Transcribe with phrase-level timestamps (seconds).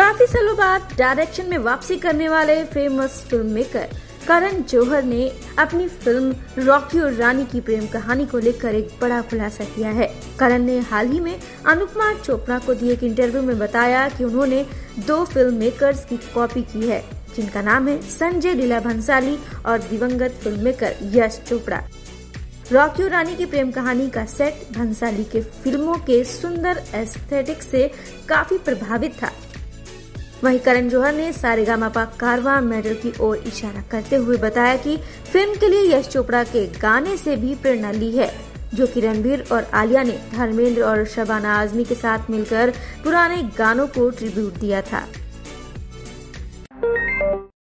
[0.00, 3.88] काफ़ी सालों बाद डायरेक्शन में वापसी करने वाले famous film maker
[4.28, 9.20] Karan Johar ने अपनी फ़िल्म रॉकी और रानी की प्रेम कहानी को लेकर एक बड़ा
[9.22, 10.06] खुलासा किया है।
[10.38, 11.34] करण ने हाल ही में
[11.66, 14.64] अनुकुमार चोपड़ा को दिए एक इंटरव्यू में बताया कि उन्होंने
[15.06, 17.02] दो फ़िल्म मेकर्स की कॉपी की है,
[17.36, 21.82] जिनका नाम है संजय लीला भंसाली और दिवंगत film maker Yash Chopra.
[22.72, 27.86] Rocky और रानी की प्रेम कहानी का सेट भंसाली के फ़िल्मों के सुंदर एस्थेटिक से
[28.28, 29.32] काफ़ी प्रभावित था।
[30.44, 34.96] वहीं करण जौहर ने सारे गामापा कारवा मेडल की ओर इशारा करते हुए बताया कि
[35.32, 38.30] फ़िल्म के लिए यश चोपड़ा के गाने से भी प्रेरणा ली है,
[38.74, 42.72] जो कि रणबीर और आलिया ने धर्मेंद्र और शबाना आजमी के साथ मिलकर
[43.04, 45.06] पुराने गानों को ट्रिब्यूट दिया था।